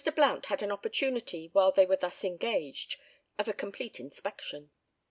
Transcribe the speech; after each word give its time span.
Blount 0.15 0.47
had 0.47 0.63
an 0.63 0.71
opportunity 0.71 1.51
while 1.53 1.71
they 1.71 1.85
were 1.85 1.95
thus 1.95 2.23
engaged 2.23 2.95
of 3.37 3.47
a 3.47 3.53
complete 3.53 3.99
inspection. 3.99 4.71